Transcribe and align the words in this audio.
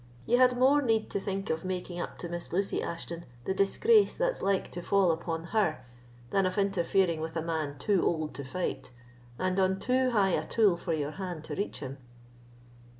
You 0.25 0.37
had 0.39 0.57
more 0.57 0.81
need 0.81 1.11
to 1.11 1.19
think 1.19 1.51
of 1.51 1.63
making 1.63 1.99
up 1.99 2.17
to 2.17 2.27
Miss 2.27 2.51
Lucy 2.51 2.81
Ashton 2.81 3.25
the 3.45 3.53
disgrace 3.53 4.17
that's 4.17 4.41
like 4.41 4.71
to 4.71 4.81
fall 4.81 5.11
upon 5.11 5.43
her 5.53 5.85
than 6.31 6.47
of 6.47 6.57
interfering 6.57 7.21
with 7.21 7.35
a 7.35 7.41
man 7.43 7.77
too 7.77 8.03
old 8.03 8.33
to 8.33 8.43
fight, 8.43 8.89
and 9.37 9.59
on 9.59 9.77
too 9.79 10.09
high 10.09 10.29
a 10.29 10.47
tool 10.47 10.75
for 10.75 10.93
your 10.95 11.11
hand 11.11 11.43
to 11.43 11.55
reach 11.55 11.81
him." 11.81 11.99